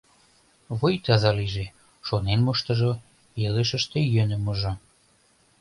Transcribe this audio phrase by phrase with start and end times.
[0.77, 1.65] Вуй таза лийже,
[2.07, 2.91] шонен моштыжо,
[3.45, 4.71] илышыште йӧным мужо.